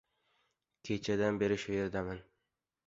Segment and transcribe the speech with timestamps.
[0.83, 2.19] Kechadan beri shu yerdaman.